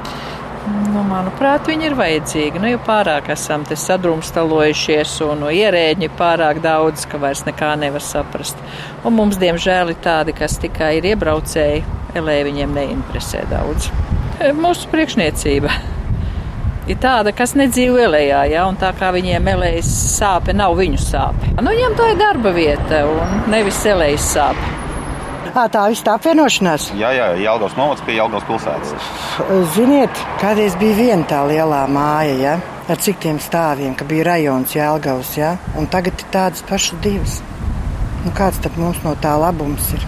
Nu, 0.93 1.01
manuprāt, 1.09 1.65
viņi 1.71 1.89
ir 1.89 1.97
vajadzīgi. 1.97 2.61
Nu, 2.61 2.69
jau 2.69 2.81
pārāk 2.85 3.31
esam 3.33 3.65
sadrumstalojušies, 3.65 5.15
un 5.25 5.45
no 5.47 5.53
ierēģi 5.55 6.11
pārāk 6.19 6.61
daudz, 6.65 7.07
ka 7.09 7.21
vairs 7.23 7.47
nekā 7.49 7.73
nevar 7.81 8.05
saprast. 8.05 8.61
Un 9.09 9.17
mums, 9.17 9.41
diemžēl, 9.41 9.95
ir 9.95 10.03
tādi, 10.05 10.37
kas 10.37 10.59
tikai 10.61 10.99
ir 10.99 11.15
iebraucēji, 11.15 11.85
elē 12.19 12.43
viņiem 12.51 12.77
neinteresē 12.77 13.47
daudz. 13.49 13.89
E, 14.37 14.53
Mūsu 14.53 14.93
priekšniecība 14.93 15.73
ir 16.89 16.99
tāda, 17.03 17.33
kas 17.37 17.55
nedzīvo 17.59 18.01
elējā, 18.09 18.43
ja, 18.53 18.65
un 18.71 18.79
tā 18.81 18.91
kā 18.97 19.13
viņiem 19.15 19.53
elējas 19.55 19.91
sāpe 20.17 20.55
nav 20.57 20.77
viņu 20.79 21.01
sāpe. 21.03 21.53
Nu, 21.59 21.71
viņiem 21.71 21.97
tā 21.99 22.13
ir 22.13 22.21
darba 22.21 22.53
vieta, 22.57 23.05
un 23.09 23.51
nevis 23.53 23.81
elējas 23.89 24.33
sāpe. 24.35 24.75
À, 25.49 25.65
tā 25.73 25.87
viss 25.91 26.05
tā 26.07 26.15
apvienošanās. 26.19 26.91
Jā, 26.99 27.09
jā, 27.17 27.29
Jelgavas 27.41 27.77
novads 27.79 28.03
pie 28.07 28.19
Jelgavas 28.19 28.47
pilsētas. 28.47 29.09
Ziniet, 29.75 30.21
kādreiz 30.43 30.77
bija 30.79 30.99
viena 30.99 31.25
tā 31.29 31.41
lielā 31.49 31.83
māja, 31.91 32.37
ja? 32.39 32.59
ar 32.89 33.01
cik 33.05 33.19
tiem 33.25 33.41
stāviem, 33.43 33.97
ka 33.99 34.07
bija 34.09 34.29
rajons 34.31 34.77
Jēlgavs, 34.77 35.35
ja? 35.41 35.57
un 35.77 35.89
tagad 35.91 36.21
ir 36.21 36.31
tādas 36.33 36.63
pašas 36.69 37.01
divas. 37.05 37.41
Nu, 38.25 38.33
kāds 38.37 38.61
tad 38.63 38.79
mums 38.81 39.01
no 39.05 39.17
tā 39.23 39.35
labums 39.41 39.93
ir? 39.97 40.07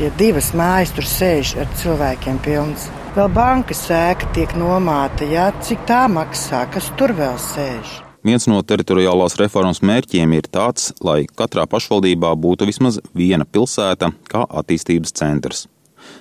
Ja 0.00 0.08
divas 0.16 0.54
mājas 0.56 0.94
tur 0.96 1.04
sēž 1.04 1.52
ar 1.60 1.68
cilvēkiem 1.76 2.38
pilns. 2.40 2.86
Vēl 3.10 3.26
bankas 3.34 3.80
sēka 3.88 4.28
tiek 4.30 4.52
nomāta, 4.54 5.26
ja? 5.26 5.48
cik 5.66 5.80
tā 5.88 6.04
maksā, 6.06 6.60
kas 6.70 6.92
tur 6.94 7.10
vēl 7.18 7.34
sēž. 7.42 7.96
Viens 8.22 8.44
no 8.46 8.60
teritoriālās 8.62 9.34
reformas 9.40 9.80
mērķiem 9.82 10.36
ir 10.36 10.46
tāds, 10.46 10.92
lai 11.02 11.24
katrā 11.26 11.64
pašvaldībā 11.66 12.30
būtu 12.38 12.68
vismaz 12.68 13.00
viena 13.10 13.42
pilsēta 13.42 14.12
kā 14.30 14.44
attīstības 14.60 15.14
centrs. 15.18 15.64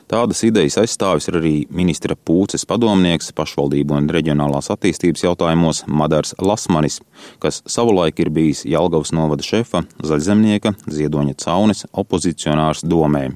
Tādas 0.10 0.42
idejas 0.48 0.80
aizstāvis 0.82 1.30
ir 1.30 1.38
arī 1.38 1.52
ministra 1.70 2.18
Pūces 2.18 2.66
padomnieks 2.66 3.30
pašvaldību 3.38 3.94
un 4.00 4.10
reģionālās 4.16 4.72
attīstības 4.74 5.28
jautājumos 5.28 5.84
Madars 5.86 6.34
Lasmanis, 6.42 7.04
kas 7.38 7.62
savulaik 7.70 8.18
ir 8.24 8.34
bijis 8.34 8.64
Jelgavas 8.66 9.14
novada 9.14 9.46
šefa, 9.46 9.84
zaļzemnieka, 10.02 10.74
ziedoņa 10.90 11.38
caunes 11.46 11.86
opozicionārs 11.94 12.82
domē. 12.82 13.28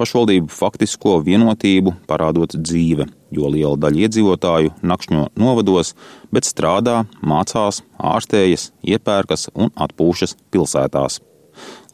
Pašvaldību 0.00 0.48
faktisko 0.48 1.18
vienotību 1.26 1.92
parādot 2.08 2.54
dzīve. 2.56 3.04
jo 3.30 3.46
liela 3.46 3.76
daļa 3.78 4.06
iedzīvotāju 4.06 4.72
nakšņo 4.82 5.26
novados, 5.38 5.92
bet 6.34 6.48
strādā, 6.48 7.04
mācās, 7.22 7.82
ārstējas, 7.94 8.72
iepērkas 8.82 9.50
un 9.54 9.70
atpūšas 9.76 10.34
pilsētās. 10.50 11.20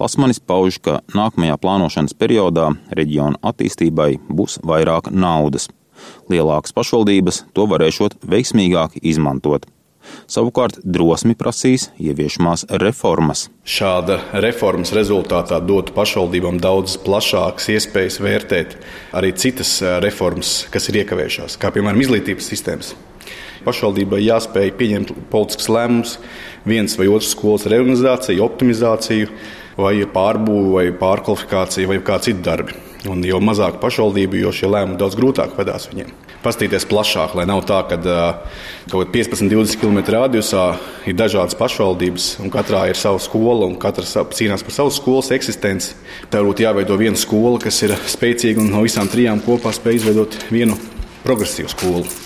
Lasmanis 0.00 0.40
pauž, 0.40 0.78
ka 0.80 1.00
nākamajā 1.12 1.58
plānošanas 1.60 2.16
periodā 2.16 2.70
reģiona 2.88 3.42
attīstībai 3.42 4.14
būs 4.28 4.60
vairāk 4.64 5.10
naudas. 5.10 5.68
Lielākas 6.30 6.72
pašvaldības 6.76 7.44
to 7.52 7.66
varēšot 7.68 8.20
veiksmīgāk 8.22 9.00
izmantot. 9.02 9.66
Savukārt 10.30 10.80
drosmi 10.82 11.36
prasīs 11.38 11.88
ieviešamās 12.02 12.66
reformas. 12.82 13.46
Šāda 13.66 14.18
reformas 14.42 14.92
rezultātā 14.96 15.60
dotu 15.64 15.94
pašvaldībām 15.96 16.60
daudz 16.62 16.96
plašākas 17.06 17.68
iespējas 17.76 18.20
vērtēt 18.22 18.78
arī 19.16 19.32
citas 19.38 19.78
reformas, 20.04 20.64
kas 20.72 20.90
ir 20.90 21.02
iekavējušās, 21.02 21.58
kā 21.62 21.70
piemēram 21.74 22.02
izglītības 22.02 22.50
sistēmas. 22.52 22.94
Pašvaldībai 23.66 24.20
jāspēj 24.22 24.72
pieņemt 24.78 25.14
politisks 25.32 25.70
lēmums, 25.72 26.18
viens 26.68 26.94
vai 26.98 27.08
otrs 27.10 27.32
skolas 27.34 27.66
reorganizāciju, 27.70 28.44
optimizāciju, 28.46 29.30
vai 29.80 29.96
pārbūvi, 30.10 30.70
vai 30.74 30.86
pārkvalifikācija, 31.00 31.90
vai 31.90 31.98
kādi 32.04 32.30
citi 32.30 32.44
darbi. 32.46 32.76
Un 33.10 33.22
jo 33.26 33.40
mazāk 33.42 33.80
pašvaldību, 33.82 34.40
jo 34.42 34.54
šie 34.54 34.70
lēmumi 34.70 34.98
daudz 35.00 35.18
grūtāk 35.18 35.58
vedās 35.58 35.90
viņiem. 35.90 36.14
Pastīties 36.46 36.84
plašāk, 36.86 37.32
lai 37.34 37.42
nav 37.48 37.64
tā, 37.66 37.80
ka 37.90 37.96
kaut 37.98 38.92
kādā 38.92 39.06
15, 39.16 39.48
20 39.50 39.80
km 39.82 39.98
radiusā 40.14 40.66
ir 41.10 41.16
dažādas 41.18 41.58
pašvaldības, 41.58 42.28
un 42.44 42.52
katrā 42.54 42.84
ir 42.86 42.98
sava 42.98 43.18
skola, 43.22 43.66
un 43.66 43.74
katrs 43.82 44.14
cīnās 44.38 44.62
par 44.62 44.76
savu 44.76 44.92
skolas 44.94 45.32
eksistenci. 45.34 45.96
Tā 46.30 46.44
būtu 46.46 46.62
jāveido 46.62 46.98
viena 47.00 47.18
skola, 47.18 47.58
kas 47.62 47.82
ir 47.82 47.96
spēcīga 47.98 48.62
un 48.62 48.70
no 48.76 48.84
visām 48.86 49.10
trijām 49.10 49.42
kopā 49.42 49.74
spēj 49.74 50.00
izveidot 50.04 50.38
vienu 50.54 50.78
progresīvu 51.26 51.74
skolu. 51.74 52.25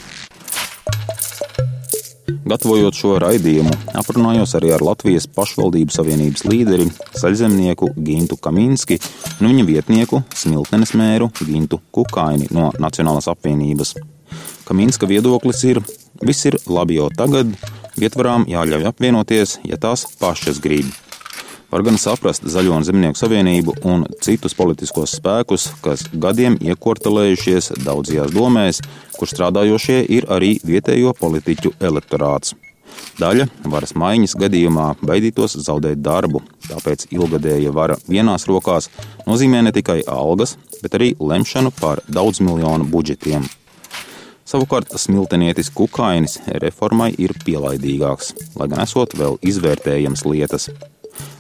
Gatavojot 2.51 2.97
šo 2.99 3.13
raidījumu, 3.23 3.71
aprunājos 3.95 4.57
arī 4.59 4.73
ar 4.75 4.83
Latvijas 4.83 5.29
pašvaldību 5.31 5.95
savienības 5.95 6.43
līderi 6.51 6.89
Saļzemnieku 7.15 7.93
Gintu 7.95 8.35
Kaminski 8.43 8.97
un 9.39 9.53
viņa 9.53 9.67
vietnieku 9.69 10.23
Smiltenes 10.35 10.91
mēru 10.99 11.29
Gintu 11.39 11.79
Kukaini 11.95 12.49
no 12.51 12.73
Nacionālās 12.83 13.31
apvienības. 13.31 13.95
Kaminska 14.67 15.07
viedoklis 15.07 15.63
ir: 15.69 15.79
viss 16.27 16.49
ir 16.51 16.59
labi 16.67 16.99
jau 16.99 17.07
tagad, 17.15 17.55
vietvarām 18.01 18.49
jāļauj 18.51 18.91
apvienoties, 18.91 19.61
ja 19.63 19.79
tās 19.79 20.09
pašas 20.19 20.59
grib. 20.65 20.91
Var 21.71 21.85
gan 21.87 21.99
saprast 22.03 22.43
Zaļo 22.51 22.75
un 22.75 22.85
Zemnieku 22.87 23.19
savienību 23.19 23.77
un 23.87 24.03
citus 24.25 24.57
politiskos 24.59 25.13
spēkus, 25.21 25.69
kas 25.85 26.09
gadiem 26.11 26.57
iekortelējušies 26.59 27.71
daudzajās 27.85 28.35
domēs, 28.35 28.83
kur 29.15 29.31
strādājošie 29.31 30.01
ir 30.17 30.27
arī 30.35 30.57
vietējo 30.67 31.15
politiķu 31.21 31.77
elektorāts. 31.79 32.57
Daļa 33.21 33.47
varas 33.71 33.95
maiņas 33.95 34.35
gadījumā 34.41 34.89
baidītos 34.99 35.55
zaudēt 35.63 36.03
darbu, 36.03 36.43
tāpēc 36.67 37.07
ilgadēja 37.15 37.71
vara 37.71 38.01
vienās 38.09 38.49
rokās 38.51 38.91
nozīmē 39.31 39.63
ne 39.63 39.73
tikai 39.77 40.01
algas, 40.11 40.57
bet 40.83 40.99
arī 40.99 41.15
lemšanu 41.21 41.71
par 41.79 42.03
daudz 42.11 42.43
miljonu 42.43 42.91
budžetiem. 42.91 43.47
Savukārt 44.51 44.91
smiltenietis 44.99 45.71
Kukainis 45.71 46.41
reformai 46.65 47.13
ir 47.15 47.37
pielaidīgāks, 47.47 48.35
lai 48.59 48.67
gan 48.73 48.83
esot 48.83 49.15
vēl 49.15 49.39
izvērtējams 49.47 50.27
lietas. 50.27 50.73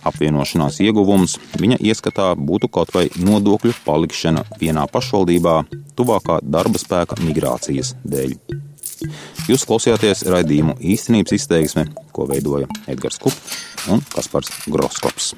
Apvienošanās 0.06 0.80
ieguvums 0.84 1.36
viņa 1.60 1.80
ieskatā 1.84 2.30
būtu 2.38 2.70
kaut 2.72 2.94
vai 2.94 3.08
nodokļu 3.20 3.74
palikšana 3.84 4.46
vienā 4.60 4.86
pašvaldībā 4.92 5.56
tuvākā 5.98 6.40
darba 6.42 6.80
spēka 6.80 7.20
migrācijas 7.24 7.94
dēļ. 8.04 8.36
Jūs 9.48 9.64
klausījāties 9.68 10.26
raidījumu 10.28 10.76
īstenības 10.92 11.36
izteiksme, 11.36 11.86
ko 12.12 12.28
veidoja 12.28 12.68
Edgars 12.90 13.20
Kupčs 13.20 13.88
un 13.92 14.04
Kaspars 14.12 14.52
Groskops. 14.68 15.34